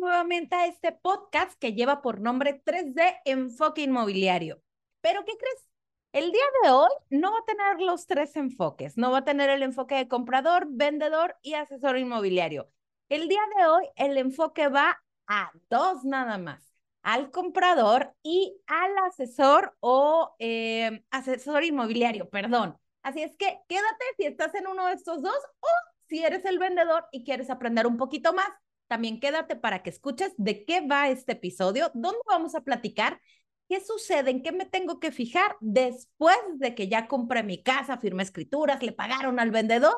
nuevamente 0.00 0.56
a 0.56 0.66
este 0.66 0.92
podcast 0.92 1.56
que 1.58 1.74
lleva 1.74 2.00
por 2.02 2.20
nombre 2.20 2.62
3D 2.64 3.20
Enfoque 3.26 3.82
Inmobiliario. 3.82 4.60
Pero 5.00 5.24
¿qué 5.24 5.32
crees? 5.38 5.66
El 6.12 6.32
día 6.32 6.42
de 6.64 6.70
hoy 6.70 6.90
no 7.10 7.30
va 7.30 7.38
a 7.38 7.44
tener 7.44 7.80
los 7.80 8.06
tres 8.06 8.34
enfoques, 8.34 8.96
no 8.96 9.12
va 9.12 9.18
a 9.18 9.24
tener 9.24 9.48
el 9.50 9.62
enfoque 9.62 9.94
de 9.94 10.08
comprador, 10.08 10.66
vendedor 10.68 11.36
y 11.42 11.54
asesor 11.54 11.98
inmobiliario. 11.98 12.68
El 13.08 13.28
día 13.28 13.42
de 13.56 13.66
hoy 13.66 13.88
el 13.94 14.16
enfoque 14.16 14.68
va 14.68 15.00
a 15.28 15.52
dos 15.68 16.04
nada 16.04 16.38
más, 16.38 16.74
al 17.02 17.30
comprador 17.30 18.12
y 18.22 18.60
al 18.66 18.90
asesor 19.06 19.76
o 19.80 20.34
eh, 20.40 21.04
asesor 21.10 21.62
inmobiliario, 21.62 22.28
perdón. 22.28 22.76
Así 23.02 23.22
es 23.22 23.36
que 23.36 23.60
quédate 23.68 24.04
si 24.16 24.24
estás 24.24 24.54
en 24.54 24.66
uno 24.66 24.86
de 24.86 24.94
estos 24.94 25.22
dos 25.22 25.38
o 25.60 25.68
si 26.08 26.24
eres 26.24 26.44
el 26.44 26.58
vendedor 26.58 27.06
y 27.12 27.22
quieres 27.22 27.50
aprender 27.50 27.86
un 27.86 27.96
poquito 27.96 28.32
más 28.32 28.48
también 28.90 29.20
quédate 29.20 29.54
para 29.54 29.84
que 29.84 29.90
escuches 29.90 30.34
de 30.36 30.64
qué 30.64 30.80
va 30.84 31.10
este 31.10 31.32
episodio, 31.32 31.92
dónde 31.94 32.18
vamos 32.26 32.56
a 32.56 32.62
platicar, 32.62 33.20
qué 33.68 33.80
sucede, 33.80 34.32
en 34.32 34.42
qué 34.42 34.50
me 34.50 34.66
tengo 34.66 34.98
que 34.98 35.12
fijar 35.12 35.56
después 35.60 36.36
de 36.56 36.74
que 36.74 36.88
ya 36.88 37.06
compré 37.06 37.44
mi 37.44 37.62
casa, 37.62 37.98
firmé 37.98 38.24
escrituras, 38.24 38.82
le 38.82 38.90
pagaron 38.90 39.38
al 39.38 39.52
vendedor 39.52 39.94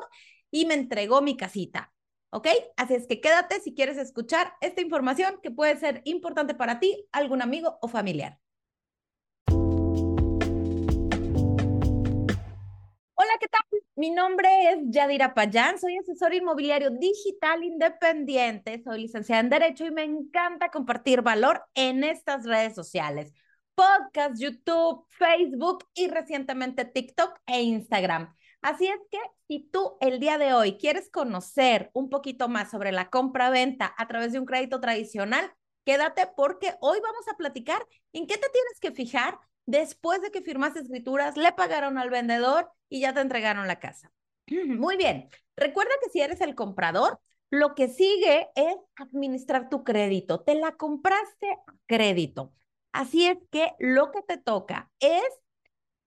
y 0.51 0.67
me 0.67 0.75
entregó 0.75 1.23
mi 1.23 1.35
casita. 1.35 1.91
¿Ok? 2.29 2.47
Así 2.77 2.93
es 2.93 3.07
que 3.07 3.19
quédate 3.19 3.61
si 3.61 3.73
quieres 3.73 3.97
escuchar 3.97 4.53
esta 4.61 4.81
información 4.81 5.39
que 5.41 5.49
puede 5.49 5.75
ser 5.77 6.03
importante 6.05 6.53
para 6.53 6.79
ti, 6.79 7.07
algún 7.11 7.41
amigo 7.41 7.79
o 7.81 7.87
familiar. 7.87 8.37
Hola, 13.15 13.33
¿qué 13.39 13.47
tal? 13.47 13.72
Mi 13.95 14.09
nombre 14.09 14.47
es 14.71 14.79
Yadira 14.87 15.35
Payán, 15.35 15.77
soy 15.79 15.97
asesor 15.97 16.33
inmobiliario 16.33 16.89
digital 16.89 17.63
independiente, 17.63 18.81
soy 18.83 19.01
licenciada 19.01 19.41
en 19.41 19.51
Derecho 19.51 19.85
y 19.85 19.91
me 19.91 20.03
encanta 20.03 20.71
compartir 20.71 21.21
valor 21.21 21.63
en 21.75 22.03
estas 22.03 22.43
redes 22.43 22.73
sociales, 22.73 23.31
podcast, 23.75 24.41
YouTube, 24.41 25.05
Facebook 25.09 25.85
y 25.93 26.07
recientemente 26.07 26.85
TikTok 26.85 27.37
e 27.45 27.61
Instagram. 27.61 28.35
Así 28.63 28.87
es 28.87 28.99
que 29.11 29.19
si 29.47 29.69
tú 29.71 29.95
el 30.01 30.19
día 30.19 30.39
de 30.39 30.55
hoy 30.55 30.79
quieres 30.79 31.11
conocer 31.11 31.91
un 31.93 32.09
poquito 32.09 32.49
más 32.49 32.71
sobre 32.71 32.91
la 32.91 33.11
compra-venta 33.11 33.93
a 33.95 34.07
través 34.07 34.33
de 34.33 34.39
un 34.39 34.45
crédito 34.45 34.79
tradicional, 34.79 35.53
quédate 35.85 36.27
porque 36.35 36.73
hoy 36.81 36.97
vamos 36.99 37.27
a 37.31 37.37
platicar 37.37 37.85
en 38.11 38.25
qué 38.25 38.39
te 38.39 38.49
tienes 38.49 38.79
que 38.81 38.91
fijar 38.91 39.37
después 39.65 40.21
de 40.21 40.31
que 40.31 40.41
firmaste 40.41 40.79
escrituras, 40.79 41.37
le 41.37 41.51
pagaron 41.51 41.97
al 41.97 42.09
vendedor 42.09 42.71
y 42.89 43.01
ya 43.01 43.13
te 43.13 43.21
entregaron 43.21 43.67
la 43.67 43.79
casa. 43.79 44.11
Muy 44.47 44.97
bien, 44.97 45.29
recuerda 45.55 45.91
que 46.03 46.09
si 46.09 46.21
eres 46.21 46.41
el 46.41 46.55
comprador, 46.55 47.19
lo 47.49 47.75
que 47.75 47.87
sigue 47.87 48.49
es 48.55 48.75
administrar 48.95 49.69
tu 49.69 49.83
crédito. 49.83 50.41
Te 50.41 50.55
la 50.55 50.71
compraste 50.71 51.51
a 51.51 51.73
crédito. 51.85 52.51
Así 52.91 53.27
es 53.27 53.37
que 53.51 53.73
lo 53.77 54.11
que 54.11 54.23
te 54.23 54.37
toca 54.37 54.91
es, 54.99 55.23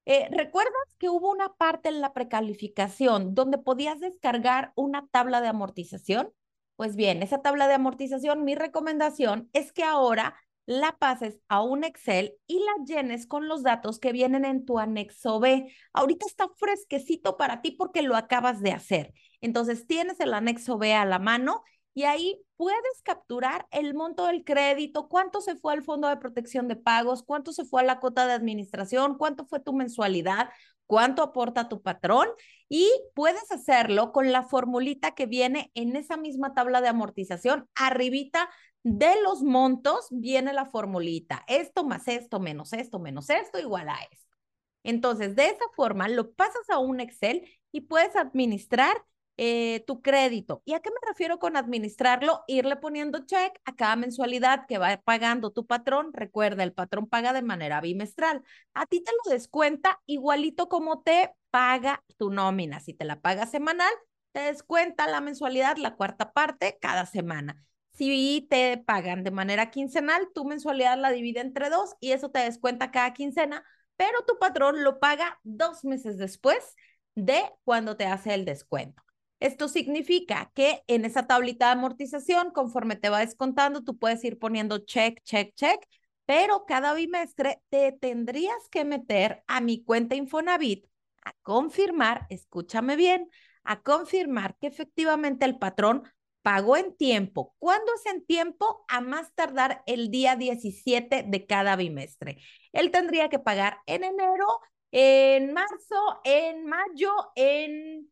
eh, 0.07 0.29
¿recuerdas 0.33 0.73
que 0.99 1.09
hubo 1.09 1.31
una 1.31 1.55
parte 1.55 1.89
en 1.89 2.01
la 2.01 2.12
precalificación 2.12 3.34
donde 3.34 3.59
podías 3.59 4.01
descargar 4.01 4.73
una 4.75 5.07
tabla 5.09 5.41
de 5.41 5.49
amortización? 5.49 6.33
Pues 6.77 6.97
bien, 6.97 7.23
esa 7.23 7.43
tabla 7.43 7.69
de 7.69 7.75
amortización, 7.75 8.45
mi 8.45 8.55
recomendación 8.55 9.49
es 9.53 9.73
que 9.73 9.84
ahora 9.84 10.37
la 10.67 10.97
pases 10.98 11.41
a 11.48 11.62
un 11.62 11.84
Excel 11.84 12.34
y 12.47 12.59
la 12.59 12.84
llenes 12.84 13.27
con 13.27 13.48
los 13.48 13.62
datos 13.62 13.98
que 13.98 14.12
vienen 14.12 14.45
en 14.45 14.64
tu 14.64 14.78
anexo 14.78 15.41
B. 15.41 15.72
Ahorita 15.92 16.27
está 16.27 16.48
fresquecito 16.56 17.36
para 17.36 17.62
ti 17.62 17.70
porque 17.70 18.03
lo 18.03 18.17
acabas 18.17 18.61
de 18.61 18.72
hacer. 18.72 19.14
Entonces 19.41 19.87
tienes 19.87 20.20
el 20.20 20.34
anexo 20.34 20.77
B 20.77 20.92
a 20.94 21.05
la 21.05 21.19
mano 21.19 21.62
y 21.94 22.03
ahí 22.05 22.42
puedes 22.56 23.03
capturar 23.05 23.67
el 23.70 23.94
monto 23.94 24.27
del 24.27 24.44
crédito, 24.44 25.09
cuánto 25.09 25.41
se 25.41 25.56
fue 25.56 25.72
al 25.72 25.83
fondo 25.83 26.09
de 26.09 26.19
protección 26.19 26.69
de 26.69 26.77
pagos, 26.77 27.22
cuánto 27.22 27.53
se 27.53 27.64
fue 27.64 27.81
a 27.81 27.84
la 27.84 28.00
cuota 28.00 28.27
de 28.27 28.34
administración, 28.34 29.17
cuánto 29.17 29.47
fue 29.47 29.61
tu 29.61 29.72
mensualidad, 29.72 30.50
cuánto 30.86 31.22
aporta 31.22 31.69
tu 31.69 31.82
patrón 31.82 32.28
y 32.69 32.91
puedes 33.14 33.50
hacerlo 33.52 34.12
con 34.12 34.32
la 34.32 34.42
formulita 34.42 35.14
que 35.14 35.26
viene 35.26 35.70
en 35.74 35.97
esa 35.97 36.16
misma 36.16 36.54
tabla 36.54 36.80
de 36.80 36.88
amortización 36.88 37.69
arribita 37.74 38.48
de 38.82 39.20
los 39.22 39.42
montos 39.42 40.06
viene 40.10 40.52
la 40.52 40.66
formulita, 40.66 41.42
esto 41.48 41.84
más 41.84 42.06
esto, 42.06 42.38
menos 42.38 42.72
esto, 42.72 43.00
menos 43.00 43.30
esto, 43.30 43.58
igual 43.58 43.88
a 43.88 43.97
esto. 44.12 44.36
Entonces, 44.84 45.34
de 45.34 45.47
esa 45.47 45.64
forma, 45.74 46.06
lo 46.06 46.32
pasas 46.32 46.70
a 46.70 46.78
un 46.78 47.00
Excel 47.00 47.42
y 47.72 47.80
puedes 47.80 48.14
administrar 48.14 48.97
eh, 49.36 49.84
tu 49.86 50.00
crédito. 50.02 50.62
¿Y 50.64 50.74
a 50.74 50.80
qué 50.80 50.91
me 50.91 51.08
refiero 51.08 51.38
con 51.38 51.56
administrarlo? 51.56 52.42
Irle 52.47 52.76
poniendo 52.76 53.26
check 53.26 53.60
a 53.64 53.74
cada 53.76 53.97
mensualidad 53.97 54.66
que 54.66 54.78
va 54.78 54.97
pagando 55.04 55.50
tu 55.50 55.66
patrón. 55.66 56.12
Recuerda, 56.12 56.62
el 56.62 56.72
patrón 56.72 57.06
paga 57.06 57.32
de 57.32 57.42
manera 57.42 57.80
bimestral. 57.80 58.42
A 58.74 58.86
ti 58.86 59.02
te 59.02 59.12
lo 59.12 59.32
descuenta 59.32 60.00
igualito 60.06 60.69
como 60.69 61.02
te 61.02 61.32
paga 61.50 62.02
tu 62.16 62.30
nómina. 62.30 62.80
Si 62.80 62.94
te 62.94 63.04
la 63.04 63.20
paga 63.20 63.47
semanal, 63.47 63.92
te 64.32 64.41
descuenta 64.41 65.06
la 65.06 65.20
mensualidad, 65.20 65.76
la 65.76 65.97
cuarta 65.97 66.32
parte, 66.32 66.78
cada 66.80 67.06
semana. 67.06 67.62
Si 67.92 68.47
te 68.50 68.76
pagan 68.78 69.24
de 69.24 69.30
manera 69.30 69.70
quincenal, 69.70 70.28
tu 70.34 70.44
mensualidad 70.44 70.98
la 70.98 71.10
divide 71.10 71.41
entre 71.41 71.70
dos 71.70 71.94
y 72.00 72.12
eso 72.12 72.30
te 72.30 72.41
descuenta 72.41 72.91
cada 72.91 73.14
quincena, 73.14 73.64
pero 73.97 74.22
tu 74.26 74.38
patrón 74.38 74.84
lo 74.84 75.00
paga 75.00 75.41
dos 75.44 75.84
meses 75.84 76.18
después 76.18 76.74
de 77.14 77.42
cuando 77.64 77.97
te 77.97 78.04
hace 78.04 78.34
el 78.34 78.44
descuento. 78.44 79.06
Esto 79.41 79.69
significa 79.69 80.50
que 80.54 80.82
en 80.86 81.04
esa 81.04 81.26
tablita 81.26 81.66
de 81.66 81.72
amortización, 81.72 82.50
conforme 82.50 82.97
te 82.97 83.10
va 83.10 83.20
descontando, 83.20 83.82
tú 83.82 83.98
puedes 83.98 84.24
ir 84.24 84.38
poniendo 84.38 84.78
check, 84.78 85.22
check, 85.24 85.54
check, 85.54 85.80
pero 86.24 86.64
cada 86.66 86.94
bimestre 86.94 87.60
te 87.69 87.92
tendrías 87.92 88.69
que 88.70 88.84
meter 88.84 89.42
a 89.47 89.60
mi 89.60 89.84
cuenta 89.84 90.16
Infonavit 90.16 90.86
a 91.24 91.32
confirmar, 91.42 92.26
escúchame 92.30 92.97
bien, 92.97 93.28
a 93.64 93.82
confirmar 93.82 94.56
que 94.60 94.69
efectivamente 94.69 95.44
el 95.44 95.58
patrón 95.58 96.04
pagó 96.42 96.76
en 96.76 96.97
tiempo. 96.97 97.54
¿Cuándo 97.58 97.92
es 97.94 98.06
en 98.12 98.24
tiempo? 98.24 98.84
A 98.88 99.00
más 99.00 99.34
tardar 99.34 99.82
el 99.86 100.10
día 100.10 100.36
17 100.36 101.24
de 101.26 101.47
cada 101.47 101.74
bimestre. 101.74 102.38
Él 102.72 102.92
tendría 102.92 103.28
que 103.28 103.41
pagar 103.41 103.78
en 103.86 104.04
enero, 104.04 104.47
en 104.92 105.53
marzo, 105.53 106.20
en 106.22 106.64
mayo, 106.64 107.12
en 107.34 108.08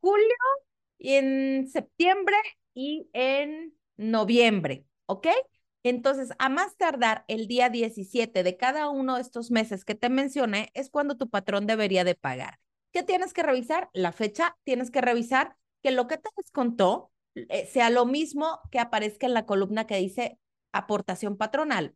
julio, 0.00 0.36
en 0.98 1.68
septiembre 1.68 2.36
y 2.74 3.08
en 3.12 3.74
noviembre, 3.96 4.84
¿ok? 5.06 5.28
Entonces, 5.82 6.30
a 6.38 6.48
más 6.48 6.76
tardar 6.76 7.24
el 7.26 7.46
día 7.46 7.70
17 7.70 8.42
de 8.42 8.56
cada 8.56 8.90
uno 8.90 9.16
de 9.16 9.22
estos 9.22 9.50
meses 9.50 9.84
que 9.84 9.94
te 9.94 10.10
mencioné 10.10 10.70
es 10.74 10.90
cuando 10.90 11.16
tu 11.16 11.30
patrón 11.30 11.66
debería 11.66 12.04
de 12.04 12.14
pagar. 12.14 12.58
¿Qué 12.92 13.02
tienes 13.02 13.32
que 13.32 13.42
revisar? 13.42 13.88
La 13.92 14.12
fecha, 14.12 14.56
tienes 14.64 14.90
que 14.90 15.00
revisar 15.00 15.56
que 15.82 15.90
lo 15.90 16.06
que 16.06 16.18
te 16.18 16.28
descontó 16.36 17.10
eh, 17.34 17.66
sea 17.66 17.88
lo 17.88 18.04
mismo 18.04 18.60
que 18.70 18.78
aparezca 18.78 19.26
en 19.26 19.34
la 19.34 19.46
columna 19.46 19.86
que 19.86 19.96
dice 19.96 20.38
aportación 20.72 21.36
patronal. 21.36 21.94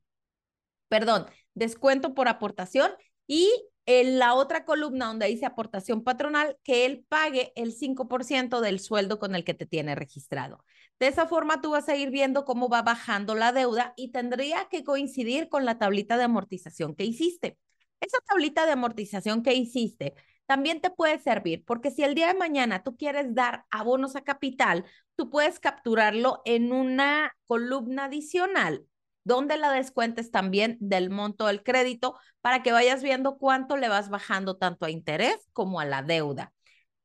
Perdón, 0.89 1.27
descuento 1.55 2.15
por 2.15 2.29
aportación 2.29 2.91
y 3.27 3.51
en 3.87 4.19
la 4.19 4.35
otra 4.35 4.65
columna 4.65 5.07
donde 5.07 5.27
dice 5.27 5.47
aportación 5.47 6.03
patronal, 6.03 6.57
que 6.63 6.87
él 6.87 7.05
pague 7.09 7.53
el 7.57 7.73
5% 7.73 8.61
del 8.61 8.81
sueldo 8.81 9.19
con 9.19 9.35
el 9.35 9.45
que 9.45 9.55
te 9.55 9.67
tiene 9.67 9.95
registrado. 9.95 10.65
De 10.99 11.09
esa 11.09 11.27
forma 11.27 11.61
tú 11.61 11.71
vas 11.73 11.89
a 11.89 11.97
ir 11.97 12.11
viendo 12.11 12.45
cómo 12.45 12.69
va 12.69 12.83
bajando 12.83 13.35
la 13.35 13.53
deuda 13.53 13.93
y 13.97 14.13
tendría 14.13 14.69
que 14.71 14.85
coincidir 14.85 15.49
con 15.49 15.65
la 15.65 15.79
tablita 15.79 16.17
de 16.17 16.25
amortización 16.25 16.95
que 16.95 17.05
hiciste. 17.05 17.59
Esa 18.01 18.19
tablita 18.27 18.67
de 18.67 18.73
amortización 18.73 19.43
que 19.43 19.55
hiciste 19.55 20.15
también 20.47 20.81
te 20.81 20.91
puede 20.91 21.19
servir, 21.19 21.65
porque 21.65 21.91
si 21.91 22.03
el 22.03 22.15
día 22.15 22.29
de 22.29 22.39
mañana 22.39 22.83
tú 22.83 22.97
quieres 22.97 23.35
dar 23.35 23.65
abonos 23.71 24.15
a 24.15 24.23
capital, 24.23 24.85
tú 25.17 25.31
puedes 25.31 25.59
capturarlo 25.59 26.43
en 26.45 26.73
una 26.73 27.35
columna 27.47 28.05
adicional 28.05 28.87
donde 29.25 29.57
la 29.57 29.71
descuentes 29.73 30.31
también 30.31 30.77
del 30.81 31.11
monto 31.11 31.47
del 31.47 31.63
crédito 31.63 32.17
para 32.41 32.63
que 32.63 32.73
vayas 32.73 33.03
viendo 33.03 33.39
cuánto 33.39 33.77
le 33.77 33.89
vas 33.89 34.11
bajando 34.11 34.57
tanto 34.57 34.87
a 34.87 34.91
interés 34.91 35.37
como 35.53 35.81
a 35.81 35.85
la 35.85 36.03
deuda. 36.03 36.53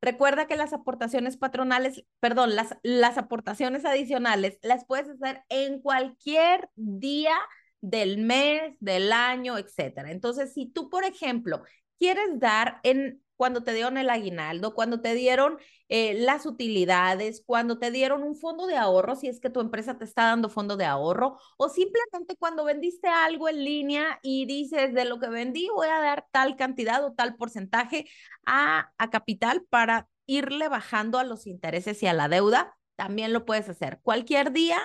Recuerda 0.02 0.48
que 0.48 0.56
las 0.56 0.72
aportaciones 0.72 1.36
patronales, 1.36 2.06
perdón, 2.20 2.56
las, 2.56 2.78
las 2.84 3.18
aportaciones 3.18 3.84
adicionales 3.84 4.58
las 4.62 4.86
puedes 4.86 5.10
hacer 5.10 5.44
en 5.50 5.82
cualquier 5.82 6.70
día 6.76 7.34
del 7.82 8.18
mes, 8.18 8.76
del 8.80 9.12
año, 9.12 9.58
etcétera. 9.58 10.12
Entonces, 10.12 10.54
si 10.54 10.68
tú, 10.68 10.90
por 10.90 11.04
ejemplo, 11.04 11.64
quieres 11.98 12.40
dar 12.40 12.80
en 12.84 13.22
cuando 13.40 13.64
te 13.64 13.74
dieron 13.74 13.98
el 13.98 14.10
aguinaldo, 14.10 14.74
cuando 14.76 15.00
te 15.00 15.14
dieron 15.16 15.58
eh, 15.88 16.14
las 16.16 16.46
utilidades, 16.46 17.42
cuando 17.46 17.80
te 17.80 17.90
dieron 17.90 18.22
un 18.24 18.36
fondo 18.36 18.68
de 18.68 18.76
ahorro, 18.76 19.16
si 19.16 19.30
es 19.30 19.40
que 19.40 19.50
tu 19.50 19.62
empresa 19.62 19.98
te 19.98 20.04
está 20.04 20.24
dando 20.26 20.50
fondo 20.50 20.76
de 20.76 20.84
ahorro, 20.84 21.38
o 21.58 21.70
simplemente 21.70 22.36
cuando 22.38 22.66
vendiste 22.66 23.08
algo 23.08 23.48
en 23.48 23.64
línea 23.64 24.20
y 24.22 24.46
dices 24.46 24.94
de 24.94 25.06
lo 25.06 25.20
que 25.20 25.30
vendí 25.30 25.70
voy 25.74 25.88
a 25.88 26.02
dar 26.02 26.28
tal 26.32 26.58
cantidad 26.58 27.02
o 27.06 27.14
tal 27.14 27.38
porcentaje 27.38 28.08
a, 28.46 28.92
a 28.98 29.10
capital 29.10 29.64
para 29.70 30.10
irle 30.26 30.68
bajando 30.68 31.18
a 31.18 31.24
los 31.24 31.48
intereses 31.48 32.04
y 32.04 32.08
a 32.08 32.14
la 32.14 32.28
deuda, 32.28 32.76
también 32.98 33.32
lo 33.32 33.46
puedes 33.46 33.70
hacer 33.70 34.00
cualquier 34.04 34.52
día 34.52 34.78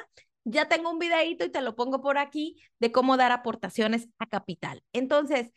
Ya 0.44 0.68
tengo 0.68 0.90
un 0.90 0.98
videito 0.98 1.44
y 1.44 1.50
te 1.50 1.62
lo 1.62 1.74
pongo 1.74 2.00
por 2.02 2.18
aquí 2.18 2.62
de 2.78 2.92
cómo 2.92 3.16
dar 3.16 3.32
aportaciones 3.32 4.08
a 4.18 4.26
capital. 4.26 4.82
Entonces, 4.92 5.50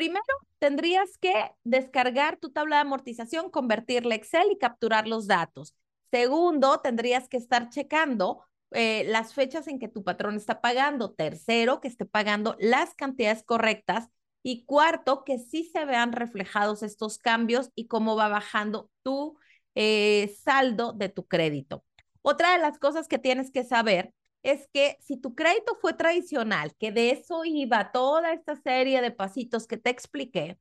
primero 0.00 0.24
tendrías 0.58 1.18
que 1.18 1.52
descargar 1.62 2.38
tu 2.38 2.50
tabla 2.50 2.76
de 2.76 2.82
amortización, 2.82 3.50
convertirla 3.50 4.14
a 4.14 4.16
Excel 4.16 4.50
y 4.50 4.56
capturar 4.56 5.06
los 5.06 5.26
datos. 5.26 5.74
Segundo, 6.10 6.80
tendrías 6.80 7.28
que 7.28 7.36
estar 7.36 7.68
checando 7.68 8.42
eh, 8.70 9.04
las 9.08 9.34
fechas 9.34 9.68
en 9.68 9.78
que 9.78 9.88
tu 9.88 10.02
patrón 10.02 10.36
está 10.36 10.62
pagando. 10.62 11.12
Tercero, 11.12 11.82
que 11.82 11.88
esté 11.88 12.06
pagando 12.06 12.56
las 12.58 12.94
cantidades 12.94 13.42
correctas. 13.42 14.08
Y 14.42 14.64
cuarto, 14.64 15.22
que 15.22 15.38
sí 15.38 15.64
se 15.70 15.84
vean 15.84 16.12
reflejados 16.12 16.82
estos 16.82 17.18
cambios 17.18 17.68
y 17.74 17.86
cómo 17.86 18.16
va 18.16 18.28
bajando 18.28 18.88
tu 19.02 19.36
eh, 19.74 20.34
saldo 20.42 20.94
de 20.94 21.10
tu 21.10 21.26
crédito. 21.26 21.84
Otra 22.22 22.52
de 22.52 22.58
las 22.58 22.78
cosas 22.78 23.06
que 23.06 23.18
tienes 23.18 23.50
que 23.50 23.64
saber 23.64 24.14
es 24.42 24.68
que 24.72 24.96
si 25.00 25.16
tu 25.16 25.34
crédito 25.34 25.76
fue 25.80 25.92
tradicional, 25.92 26.74
que 26.78 26.92
de 26.92 27.10
eso 27.10 27.44
iba 27.44 27.92
toda 27.92 28.32
esta 28.32 28.56
serie 28.56 29.02
de 29.02 29.10
pasitos 29.10 29.66
que 29.66 29.76
te 29.76 29.90
expliqué, 29.90 30.58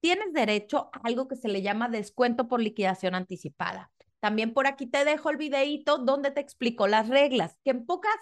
tienes 0.00 0.32
derecho 0.32 0.90
a 0.92 1.00
algo 1.04 1.28
que 1.28 1.36
se 1.36 1.48
le 1.48 1.62
llama 1.62 1.88
descuento 1.88 2.48
por 2.48 2.60
liquidación 2.60 3.14
anticipada. 3.14 3.90
También 4.20 4.52
por 4.52 4.66
aquí 4.66 4.86
te 4.86 5.04
dejo 5.04 5.30
el 5.30 5.36
videito 5.36 5.98
donde 5.98 6.30
te 6.30 6.40
explico 6.40 6.86
las 6.86 7.08
reglas, 7.08 7.58
que 7.64 7.70
en 7.70 7.86
pocas 7.86 8.14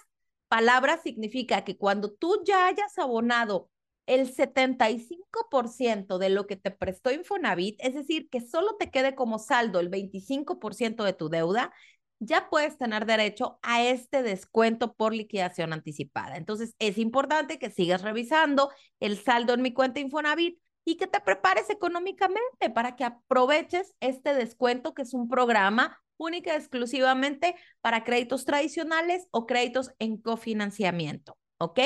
palabras 0.49 1.03
significa 1.03 1.65
que 1.65 1.77
cuando 1.77 2.13
tú 2.13 2.43
ya 2.45 2.67
hayas 2.67 2.99
abonado 2.99 3.71
el 4.07 4.35
75% 4.35 6.19
de 6.19 6.31
lo 6.31 6.47
que 6.47 6.57
te 6.57 6.71
prestó 6.71 7.13
Infonavit, 7.13 7.77
es 7.81 7.95
decir, 7.95 8.29
que 8.29 8.41
solo 8.41 8.77
te 8.77 8.91
quede 8.91 9.15
como 9.15 9.39
saldo 9.39 9.79
el 9.79 9.91
25% 9.91 11.05
de 11.05 11.13
tu 11.13 11.29
deuda, 11.29 11.73
ya 12.21 12.49
puedes 12.51 12.77
tener 12.77 13.07
derecho 13.07 13.59
a 13.63 13.83
este 13.83 14.23
descuento 14.23 14.93
por 14.93 15.15
liquidación 15.15 15.73
anticipada. 15.73 16.37
Entonces, 16.37 16.75
es 16.79 16.99
importante 16.99 17.59
que 17.59 17.71
sigas 17.71 18.03
revisando 18.03 18.71
el 19.01 19.19
saldo 19.19 19.55
en 19.55 19.63
mi 19.63 19.73
cuenta 19.73 20.01
Infonavit 20.01 20.61
y 20.85 20.97
que 20.97 21.07
te 21.07 21.21
prepares 21.21 21.71
económicamente 21.71 22.71
para 22.73 22.95
que 22.95 23.05
aproveches 23.05 23.95
este 24.01 24.35
descuento 24.35 24.95
que 24.95 25.03
es 25.03 25.15
un 25.15 25.29
programa 25.29 25.99
única 26.19 26.53
y 26.53 26.57
exclusivamente 26.57 27.57
para 27.81 28.05
créditos 28.05 28.45
tradicionales 28.45 29.27
o 29.31 29.47
créditos 29.47 29.91
en 29.99 30.19
cofinanciamiento, 30.19 31.39
¿ok? 31.59 31.81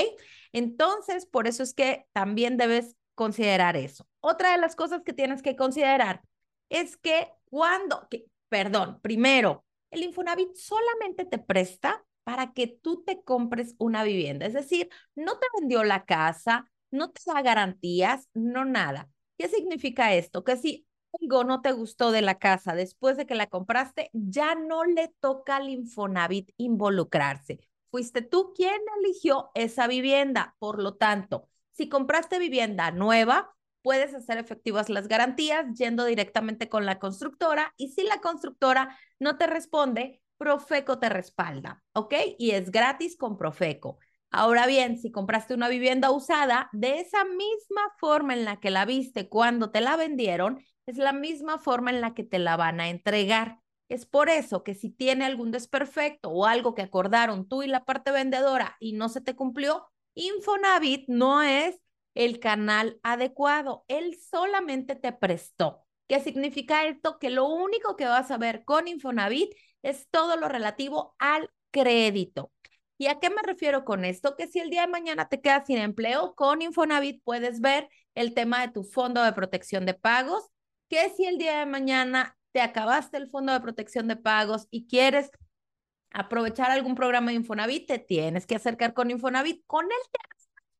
Entonces, 0.53 1.27
por 1.27 1.47
eso 1.47 1.63
es 1.63 1.75
que 1.75 2.07
también 2.13 2.57
debes 2.57 2.97
considerar 3.15 3.77
eso. 3.77 4.09
Otra 4.21 4.51
de 4.51 4.59
las 4.59 4.75
cosas 4.75 5.03
que 5.05 5.13
tienes 5.13 5.43
que 5.43 5.55
considerar 5.55 6.23
es 6.69 6.97
que 6.97 7.29
cuando, 7.45 8.09
que, 8.11 8.27
perdón, 8.49 8.99
primero, 9.01 9.65
el 9.95 10.03
Infonavit 10.03 10.55
solamente 10.55 11.25
te 11.25 11.39
presta 11.39 12.05
para 12.25 12.53
que 12.53 12.67
tú 12.67 13.03
te 13.05 13.23
compres 13.23 13.75
una 13.79 14.03
vivienda, 14.05 14.47
es 14.47 14.55
decir, 14.55 14.89
no 15.15 15.39
te 15.39 15.47
vendió 15.59 15.85
la 15.85 16.05
casa, 16.05 16.71
no 16.91 17.11
te 17.11 17.21
da 17.27 17.43
garantías, 17.43 18.29
no 18.35 18.65
nada. 18.65 19.11
¿Qué 19.37 19.49
significa 19.49 20.15
esto? 20.15 20.45
Que 20.45 20.57
si 20.57 20.87
algo 21.21 21.45
no 21.45 21.61
te 21.61 21.73
gustó 21.73 22.13
de 22.13 22.23
la 22.23 22.39
casa 22.39 22.75
después 22.75 23.17
de 23.17 23.27
que 23.27 23.35
la 23.35 23.49
compraste, 23.49 24.11
ya 24.13 24.55
no 24.55 24.85
le 24.85 25.13
toca 25.21 25.57
al 25.57 25.69
Infonavit 25.69 26.51
involucrarse. 26.57 27.61
Fuiste 27.91 28.23
tú 28.23 28.53
quien 28.55 28.81
eligió 29.03 29.51
esa 29.55 29.87
vivienda. 29.87 30.57
Por 30.59 30.83
lo 30.83 30.95
tanto, 30.97 31.49
si 31.73 31.89
compraste 31.89 32.39
vivienda 32.39 32.91
nueva, 32.91 33.54
puedes 33.85 34.15
hacer 34.15 34.39
efectivas 34.39 34.89
las 34.89 35.09
garantías 35.09 35.67
yendo 35.77 36.07
directamente 36.07 36.71
con 36.71 36.87
la 36.87 36.99
constructora 36.99 37.75
y 37.77 37.91
si 37.91 38.03
la 38.03 38.23
constructora 38.23 38.99
no 39.21 39.37
te 39.37 39.47
responde, 39.47 40.23
Profeco 40.39 40.99
te 40.99 41.11
respalda, 41.11 41.85
¿ok? 41.93 42.15
Y 42.39 42.53
es 42.53 42.71
gratis 42.71 43.17
con 43.19 43.37
Profeco. 43.37 43.99
Ahora 44.31 44.67
bien, 44.67 44.99
si 44.99 45.13
compraste 45.13 45.53
una 45.53 45.69
vivienda 45.69 46.11
usada, 46.11 46.71
de 46.73 46.99
esa 46.99 47.25
misma 47.25 47.83
forma 47.99 48.33
en 48.33 48.47
la 48.47 48.59
que 48.59 48.71
la 48.71 48.87
viste 48.87 49.29
cuando 49.29 49.71
te 49.71 49.83
la 49.83 49.97
vendieron, 49.97 50.65
es 50.87 50.97
la 50.97 51.13
misma 51.13 51.59
forma 51.59 51.91
en 51.91 52.01
la 52.01 52.15
que 52.15 52.25
te 52.25 52.39
la 52.39 52.57
van 52.57 52.81
a 52.81 52.89
entregar. 52.89 53.59
Es 53.91 54.07
por 54.07 54.31
eso 54.31 54.65
que 54.65 54.75
si 54.75 54.89
tiene 54.89 55.27
algún 55.27 55.51
desperfecto 55.51 56.31
o 56.31 56.47
algo 56.47 56.75
que 56.75 56.83
acordaron 56.83 57.47
tú 57.47 57.63
y 57.63 57.67
la 57.67 57.85
parte 57.85 58.13
vendedora 58.13 58.77
y 58.81 58.95
no 58.95 59.11
se 59.11 59.21
te 59.21 59.37
cumplió, 59.37 59.87
Infonavit 60.15 61.05
no 61.07 61.43
es 61.43 61.79
el 62.15 62.41
canal 62.41 62.99
adecuado. 63.03 63.85
Él 63.89 64.17
solamente 64.31 64.95
te 64.95 65.13
prestó. 65.13 65.85
¿Qué 66.09 66.21
significa 66.21 66.87
esto? 66.87 67.19
Que 67.19 67.31
lo 67.31 67.47
único 67.47 67.97
que 67.97 68.07
vas 68.07 68.31
a 68.31 68.39
ver 68.39 68.65
con 68.65 68.89
Infonavit 68.89 69.53
es 69.83 70.09
todo 70.11 70.37
lo 70.37 70.49
relativo 70.49 71.15
al 71.19 71.51
crédito. 71.71 72.53
¿Y 72.97 73.07
a 73.09 73.19
qué 73.19 73.31
me 73.31 73.43
refiero 73.43 73.85
con 73.85 74.05
esto? 74.05 74.37
Que 74.37 74.47
si 74.47 74.61
el 74.61 74.71
día 74.71 74.83
de 74.83 74.89
mañana 74.89 75.29
te 75.29 75.41
quedas 75.41 75.67
sin 75.67 75.79
empleo, 75.79 76.35
con 76.35 76.63
Infonavit 76.63 77.23
puedes 77.25 77.61
ver 77.61 77.89
el 78.15 78.35
tema 78.35 78.61
de 78.61 78.73
tu 78.73 78.85
fondo 78.85 79.23
de 79.23 79.33
protección 79.33 79.85
de 79.85 79.95
pagos, 79.95 80.45
que 80.89 81.11
si 81.11 81.27
el 81.27 81.39
día 81.39 81.59
de 81.59 81.67
mañana 81.67 82.37
te 82.53 82.61
acabaste 82.61 83.17
el 83.17 83.29
fondo 83.29 83.53
de 83.53 83.61
protección 83.61 84.07
de 84.07 84.17
pagos 84.17 84.69
y 84.71 84.87
quieres 84.87 85.31
aprovechar 86.13 86.71
algún 86.71 86.95
programa 86.95 87.33
de 87.33 87.39
Infonavit, 87.39 87.89
te 87.89 87.99
tienes 87.99 88.47
que 88.47 88.55
acercar 88.55 88.95
con 88.95 89.11
Infonavit, 89.11 89.65
con 89.67 89.87
él 89.87 90.21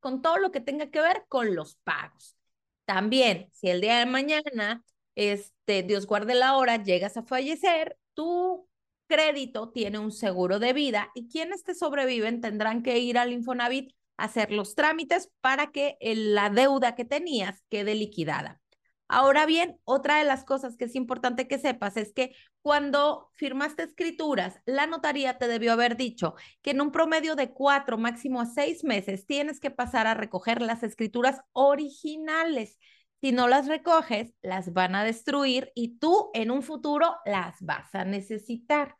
con 0.05 0.21
todo 0.21 0.37
lo 0.37 0.51
que 0.51 0.61
tenga 0.61 0.91
que 0.91 1.01
ver 1.01 1.25
con 1.29 1.55
los 1.55 1.77
pagos. 1.77 2.37
También, 2.85 3.49
si 3.53 3.69
el 3.69 3.81
día 3.81 3.97
de 3.97 4.05
mañana, 4.05 4.83
este, 5.15 5.81
Dios 5.81 6.05
guarde 6.05 6.35
la 6.35 6.57
hora, 6.57 6.83
llegas 6.83 7.17
a 7.17 7.23
fallecer, 7.23 7.97
tú 8.13 8.69
crédito 9.07 9.71
tiene 9.71 9.97
un 9.97 10.11
seguro 10.11 10.59
de 10.59 10.73
vida 10.73 11.09
y 11.15 11.27
quienes 11.27 11.63
te 11.63 11.73
sobreviven 11.73 12.39
tendrán 12.39 12.83
que 12.83 12.99
ir 12.99 13.17
al 13.17 13.33
Infonavit 13.33 13.95
a 14.17 14.25
hacer 14.25 14.51
los 14.51 14.75
trámites 14.75 15.31
para 15.41 15.71
que 15.71 15.97
la 15.99 16.51
deuda 16.51 16.93
que 16.93 17.05
tenías 17.05 17.63
quede 17.71 17.95
liquidada. 17.95 18.61
Ahora 19.07 19.45
bien, 19.45 19.79
otra 19.83 20.17
de 20.17 20.23
las 20.23 20.43
cosas 20.45 20.77
que 20.77 20.85
es 20.85 20.95
importante 20.95 21.47
que 21.47 21.59
sepas 21.59 21.95
es 21.95 22.11
que 22.11 22.35
cuando 22.61 23.29
firmaste 23.33 23.83
escrituras, 23.83 24.59
la 24.65 24.87
notaría 24.87 25.37
te 25.37 25.47
debió 25.47 25.73
haber 25.73 25.95
dicho 25.95 26.33
que 26.63 26.71
en 26.71 26.81
un 26.81 26.91
promedio 26.91 27.35
de 27.35 27.51
cuatro, 27.53 27.99
máximo 27.99 28.41
a 28.41 28.47
seis 28.47 28.83
meses, 28.83 29.27
tienes 29.27 29.59
que 29.59 29.69
pasar 29.69 30.07
a 30.07 30.15
recoger 30.15 30.61
las 30.61 30.81
escrituras 30.81 31.39
originales. 31.53 32.79
Si 33.21 33.31
no 33.31 33.47
las 33.47 33.67
recoges, 33.67 34.33
las 34.41 34.73
van 34.73 34.95
a 34.95 35.03
destruir 35.03 35.71
y 35.75 35.99
tú 35.99 36.31
en 36.33 36.49
un 36.49 36.63
futuro 36.63 37.15
las 37.25 37.61
vas 37.61 37.93
a 37.93 38.05
necesitar. 38.05 38.95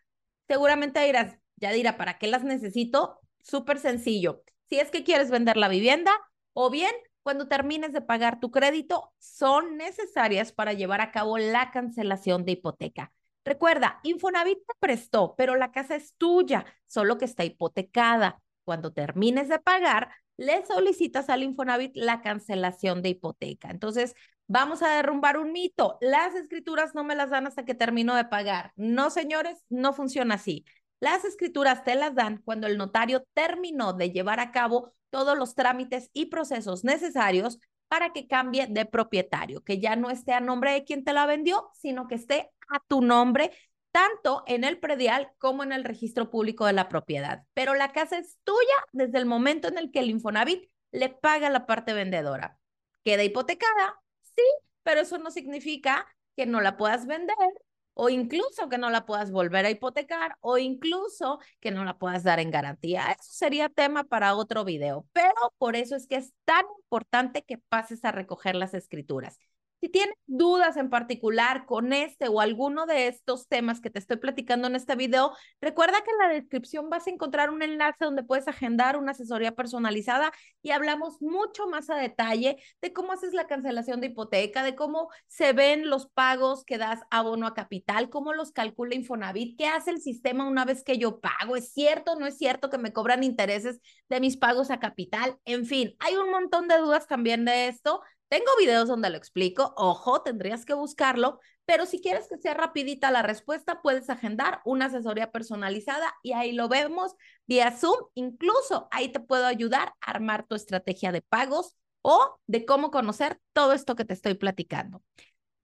Seguramente 0.48 1.04
dirás, 1.04 1.38
ya 1.58 1.72
dirá, 1.72 1.98
¿para 1.98 2.20
qué 2.20 2.28
las 2.28 2.44
necesito? 2.44 3.20
Súper 3.42 3.80
sencillo. 3.80 4.44
Si 4.70 4.80
es 4.80 4.92
que 4.92 5.04
quieres 5.04 5.32
vender 5.32 5.58
la 5.58 5.68
vivienda 5.68 6.12
o 6.54 6.70
bien 6.70 6.92
cuando 7.26 7.48
termines 7.48 7.92
de 7.92 8.02
pagar 8.02 8.40
tu 8.40 8.52
crédito, 8.52 9.12
son 9.18 9.78
necesarias 9.78 10.52
para 10.52 10.74
llevar 10.74 11.02
a 11.02 11.12
cabo 11.12 11.40
la 11.40 11.72
cancelación 11.72 12.46
de 12.46 12.52
hipoteca. 12.52 13.12
Recuerda, 13.44 14.00
Infonavit 14.04 14.60
te 14.60 14.74
prestó, 14.80 15.34
pero 15.36 15.56
la 15.56 15.72
casa 15.72 15.96
es 15.96 16.14
tuya, 16.18 16.68
solo 16.86 17.18
que 17.18 17.26
está 17.26 17.44
hipotecada. 17.44 18.44
Cuando 18.64 18.94
termines 18.94 19.50
de 19.50 19.58
pagar, 19.58 20.12
le 20.38 20.64
solicitas 20.68 21.28
al 21.30 21.42
Infonavit 21.42 21.96
la 21.96 22.22
cancelación 22.22 23.02
de 23.02 23.10
hipoteca. 23.10 23.72
Entonces, 23.72 24.14
vamos 24.46 24.84
a 24.84 24.94
derrumbar 24.96 25.40
un 25.40 25.52
mito. 25.52 25.98
Las 26.02 26.36
escrituras 26.36 26.94
no 26.94 27.04
me 27.04 27.16
las 27.16 27.32
dan 27.32 27.48
hasta 27.48 27.66
que 27.66 27.74
termino 27.74 28.14
de 28.14 28.26
pagar. 28.26 28.72
No, 28.76 29.10
señores, 29.10 29.66
no 29.68 29.94
funciona 29.94 30.36
así. 30.36 30.64
Las 31.00 31.26
escrituras 31.26 31.84
te 31.84 31.96
las 31.96 32.14
dan 32.14 32.44
cuando 32.46 32.68
el 32.68 32.78
notario 32.78 33.26
terminó 33.34 33.94
de 33.94 34.12
llevar 34.12 34.40
a 34.40 34.52
cabo 34.52 34.94
todos 35.10 35.38
los 35.38 35.56
trámites 35.56 36.10
y 36.14 36.28
procesos 36.28 36.84
necesarios 36.84 37.60
para 37.88 38.12
que 38.14 38.28
cambie 38.28 38.68
de 38.68 38.86
propietario, 38.86 39.64
que 39.64 39.80
ya 39.80 39.96
no 39.96 40.10
esté 40.10 40.34
a 40.34 40.40
nombre 40.40 40.72
de 40.72 40.84
quien 40.84 41.04
te 41.04 41.14
la 41.14 41.26
vendió, 41.26 41.70
sino 41.74 42.08
que 42.08 42.16
esté 42.16 42.52
a 42.70 42.80
tu 42.88 43.02
nombre 43.02 43.52
tanto 43.92 44.44
en 44.48 44.66
el 44.66 44.80
predial 44.80 45.32
como 45.38 45.64
en 45.64 45.72
el 45.72 45.86
registro 45.86 46.30
público 46.30 46.66
de 46.66 46.74
la 46.74 46.90
propiedad. 46.90 47.44
Pero 47.54 47.76
la 47.76 47.94
casa 47.94 48.18
es 48.18 48.38
tuya 48.44 48.76
desde 48.92 49.18
el 49.20 49.26
momento 49.26 49.70
en 49.70 49.78
el 49.78 49.92
que 49.92 50.00
el 50.00 50.10
Infonavit 50.10 50.70
le 50.92 51.10
paga 51.10 51.50
la 51.50 51.66
parte 51.66 51.94
vendedora. 51.94 52.58
¿Queda 53.06 53.24
hipotecada? 53.24 54.02
Sí, 54.22 54.44
pero 54.84 55.02
eso 55.02 55.18
no 55.18 55.32
significa 55.32 56.06
que 56.36 56.46
no 56.46 56.60
la 56.60 56.76
puedas 56.76 57.06
vender 57.06 57.36
o 57.96 58.10
incluso 58.10 58.70
que 58.70 58.78
no 58.78 58.92
la 58.92 59.06
puedas 59.06 59.32
volver 59.32 59.66
a 59.66 59.72
hipotecar 59.72 60.38
o 60.42 60.60
incluso 60.60 61.40
que 61.60 61.72
no 61.72 61.84
la 61.84 61.98
puedas 61.98 62.24
dar 62.24 62.40
en 62.40 62.52
garantía. 62.52 63.12
Eso 63.12 63.32
sería 63.32 63.70
tema 63.70 64.04
para 64.04 64.36
otro 64.36 64.64
video, 64.64 65.08
pero 65.14 65.34
por 65.58 65.76
eso 65.76 65.96
es 65.96 66.06
que 66.06 66.18
es 66.18 66.34
tan 66.46 66.66
importante 66.84 67.44
que 67.44 67.58
pases 67.58 68.06
a 68.06 68.12
recoger 68.12 68.56
las 68.56 68.74
escrituras. 68.74 69.40
Si 69.86 69.90
tienes 69.90 70.16
dudas 70.26 70.78
en 70.78 70.90
particular 70.90 71.68
con 71.68 71.94
este 71.94 72.28
o 72.28 72.42
alguno 72.42 72.88
de 72.88 73.08
estos 73.08 73.48
temas 73.48 73.82
que 73.82 73.92
te 73.92 74.00
estoy 74.00 74.18
platicando 74.18 74.68
en 74.68 74.76
este 74.76 74.96
video, 74.96 75.34
recuerda 75.62 76.02
que 76.04 76.10
en 76.10 76.18
la 76.18 76.34
descripción 76.34 76.90
vas 76.90 77.06
a 77.06 77.12
encontrar 77.12 77.52
un 77.52 77.62
enlace 77.62 78.04
donde 78.04 78.24
puedes 78.24 78.48
agendar 78.48 78.98
una 78.98 79.12
asesoría 79.12 79.52
personalizada 79.52 80.32
y 80.64 80.72
hablamos 80.72 81.22
mucho 81.22 81.68
más 81.68 81.92
a 81.92 81.98
detalle 81.98 82.58
de 82.82 82.94
cómo 82.94 83.12
haces 83.12 83.36
la 83.36 83.46
cancelación 83.46 84.02
de 84.02 84.08
hipoteca, 84.08 84.64
de 84.64 84.74
cómo 84.74 85.10
se 85.28 85.54
ven 85.54 85.88
los 85.88 86.08
pagos 86.08 86.66
que 86.66 86.80
das 86.80 87.02
abono 87.12 87.46
a 87.46 87.54
capital, 87.54 88.10
cómo 88.10 88.34
los 88.34 88.52
calcula 88.52 88.96
Infonavit, 88.96 89.56
qué 89.56 89.68
hace 89.68 89.92
el 89.92 90.02
sistema 90.02 90.48
una 90.48 90.66
vez 90.66 90.84
que 90.84 90.98
yo 90.98 91.20
pago, 91.20 91.58
es 91.58 91.72
cierto 91.72 92.14
o 92.14 92.20
no 92.20 92.26
es 92.26 92.40
cierto 92.40 92.72
que 92.72 92.80
me 92.80 92.92
cobran 92.92 93.24
intereses 93.24 93.80
de 94.10 94.20
mis 94.20 94.36
pagos 94.36 94.72
a 94.72 94.80
capital, 94.80 95.38
en 95.46 95.68
fin, 95.68 95.96
hay 96.00 96.16
un 96.16 96.32
montón 96.32 96.68
de 96.68 96.80
dudas 96.80 97.06
también 97.06 97.46
de 97.46 97.68
esto. 97.68 98.02
Tengo 98.28 98.52
videos 98.60 98.88
donde 98.88 99.10
lo 99.10 99.18
explico, 99.18 99.74
ojo, 99.78 100.22
tendrías 100.22 100.66
que 100.66 100.74
buscarlo, 100.74 101.40
pero 101.66 101.86
si 101.86 102.02
quieres 102.02 102.28
que 102.28 102.38
sea 102.38 102.54
rapidita 102.54 103.12
la 103.12 103.22
respuesta, 103.22 103.82
puedes 103.82 104.10
agendar 104.10 104.62
una 104.66 104.86
asesoría 104.86 105.32
personalizada 105.32 106.14
y 106.24 106.34
ahí 106.34 106.52
lo 106.52 106.68
vemos 106.68 107.16
vía 107.46 107.72
Zoom. 107.72 107.98
Incluso 108.16 108.88
ahí 108.92 109.12
te 109.12 109.20
puedo 109.20 109.46
ayudar 109.46 109.94
a 110.02 110.12
armar 110.12 110.46
tu 110.48 110.56
estrategia 110.56 111.12
de 111.12 111.22
pagos 111.22 111.76
o 112.02 112.40
de 112.48 112.66
cómo 112.66 112.92
conocer 112.92 113.40
todo 113.54 113.74
esto 113.74 113.96
que 113.96 114.06
te 114.06 114.14
estoy 114.14 114.36
platicando. 114.36 115.04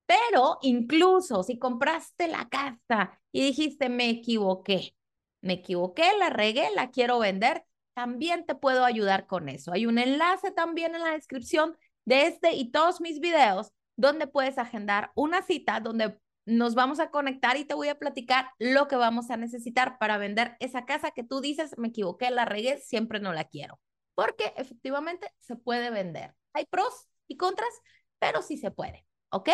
Pero 0.06 0.58
incluso 0.62 1.44
si 1.44 1.58
compraste 1.58 2.27
la 2.27 2.50
casa 2.50 3.20
y 3.32 3.44
dijiste, 3.44 3.89
me 3.89 4.10
equivoqué, 4.10 4.96
me 5.41 5.53
equivoqué, 5.53 6.03
la 6.20 6.30
regué, 6.30 6.70
la 6.75 6.91
quiero 6.91 7.20
vender, 7.20 7.63
también 7.94 8.46
te 8.46 8.56
puedo 8.56 8.86
ayudar 8.86 9.27
con 9.27 9.50
eso. 9.50 9.72
Hay 9.72 9.86
un 9.86 10.00
enlace 10.00 10.51
también 10.51 10.96
en 10.96 11.01
la 11.01 11.12
descripción 11.12 11.77
de 12.12 12.27
este 12.27 12.51
y 12.51 12.72
todos 12.72 13.00
mis 13.00 13.22
videos 13.22 13.72
donde 13.96 14.27
puedes 14.27 14.58
agendar 14.58 15.12
una 15.15 15.41
cita 15.44 15.80
donde 15.80 16.20
nos 16.46 16.75
vamos 16.75 17.00
a 17.00 17.10
conectar 17.10 17.56
y 17.56 17.63
te 17.63 17.74
voy 17.74 17.88
a 17.88 18.00
platicar 18.00 18.50
lo 18.60 18.89
que 18.89 18.98
vamos 18.98 19.30
a 19.30 19.38
necesitar 19.38 19.98
para 19.98 20.18
vender 20.18 20.58
esa 20.60 20.86
casa 20.86 21.12
que 21.12 21.24
tú 21.24 21.39
dices, 21.39 21.77
me 21.77 21.88
equivoqué, 21.88 22.30
la 22.30 22.44
regué, 22.44 22.80
siempre 22.80 23.22
no 23.22 23.32
la 23.32 23.46
quiero. 23.46 23.80
Porque 24.13 24.53
efectivamente 24.58 25.32
se 25.39 25.56
puede 25.56 25.89
vender. 25.89 26.36
Hay 26.51 26.65
pros 26.65 27.08
y 27.27 27.38
contras, 27.38 27.74
pero 28.20 28.41
sí 28.41 28.58
se 28.58 28.72
puede, 28.72 29.06
¿ok? 29.30 29.50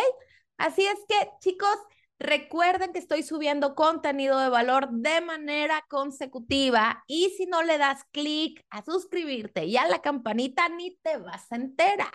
Así 0.56 0.84
es 0.84 0.98
que, 1.08 1.30
chicos, 1.40 1.78
Recuerden 2.20 2.92
que 2.92 2.98
estoy 2.98 3.22
subiendo 3.22 3.76
contenido 3.76 4.40
de 4.40 4.48
valor 4.48 4.88
de 4.90 5.20
manera 5.20 5.84
consecutiva 5.88 7.04
y 7.06 7.30
si 7.36 7.46
no 7.46 7.62
le 7.62 7.78
das 7.78 8.02
clic 8.10 8.66
a 8.70 8.82
suscribirte 8.82 9.66
y 9.66 9.76
a 9.76 9.86
la 9.86 10.00
campanita 10.00 10.68
ni 10.68 10.96
te 10.96 11.16
vas 11.18 11.46
a 11.52 11.54
enterar. 11.54 12.10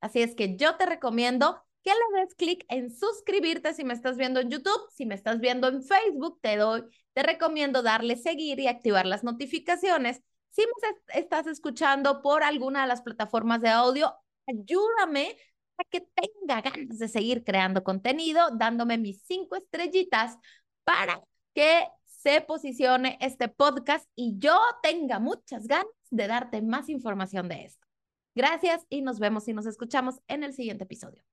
Así 0.00 0.22
es 0.22 0.34
que 0.34 0.56
yo 0.56 0.76
te 0.76 0.86
recomiendo 0.86 1.62
que 1.82 1.92
le 1.92 2.20
des 2.20 2.34
clic 2.34 2.64
en 2.68 2.90
suscribirte 2.90 3.72
si 3.72 3.84
me 3.84 3.94
estás 3.94 4.16
viendo 4.16 4.40
en 4.40 4.50
YouTube, 4.50 4.90
si 4.92 5.06
me 5.06 5.14
estás 5.14 5.38
viendo 5.38 5.68
en 5.68 5.82
Facebook, 5.82 6.40
te 6.40 6.56
doy, 6.56 6.84
te 7.12 7.22
recomiendo 7.22 7.82
darle 7.82 8.16
seguir 8.16 8.58
y 8.58 8.66
activar 8.66 9.06
las 9.06 9.22
notificaciones. 9.22 10.20
Si 10.50 10.62
me 10.62 11.20
estás 11.20 11.46
escuchando 11.46 12.22
por 12.22 12.42
alguna 12.42 12.82
de 12.82 12.88
las 12.88 13.02
plataformas 13.02 13.60
de 13.60 13.68
audio, 13.68 14.12
ayúdame 14.48 15.36
para 15.76 15.88
que 15.88 16.00
tenga 16.00 16.60
ganas 16.60 16.98
de 16.98 17.08
seguir 17.08 17.44
creando 17.44 17.84
contenido, 17.84 18.48
dándome 18.52 18.98
mis 18.98 19.22
cinco 19.22 19.54
estrellitas 19.56 20.36
para 20.82 21.22
que 21.54 21.86
se 22.04 22.40
posicione 22.40 23.16
este 23.20 23.48
podcast 23.48 24.08
y 24.16 24.34
yo 24.38 24.58
tenga 24.82 25.20
muchas 25.20 25.68
ganas 25.68 25.86
de 26.10 26.26
darte 26.26 26.62
más 26.62 26.88
información 26.88 27.48
de 27.48 27.66
esto. 27.66 27.85
Gracias 28.36 28.86
y 28.90 29.00
nos 29.00 29.18
vemos 29.18 29.48
y 29.48 29.54
nos 29.54 29.64
escuchamos 29.64 30.20
en 30.28 30.44
el 30.44 30.52
siguiente 30.52 30.84
episodio. 30.84 31.24